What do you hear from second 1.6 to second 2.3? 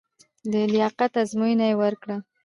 یې ورکړه.